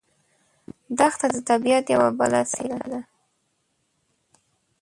دښته 0.97 1.27
د 1.33 1.37
طبیعت 1.49 1.85
یوه 1.95 2.09
بله 2.19 2.39
څېره 2.51 2.81
ده. 2.91 3.01